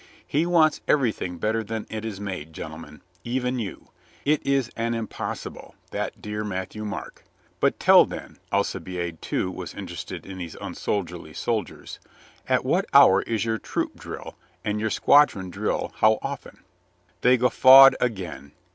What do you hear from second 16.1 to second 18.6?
often?" They guffawed again.